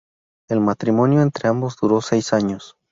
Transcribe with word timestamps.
El 0.49 0.61
matrimonio 0.61 1.21
entre 1.21 1.47
ambos 1.47 1.75
duró 1.79 2.01
seis 2.01 2.33
años. 2.33 2.75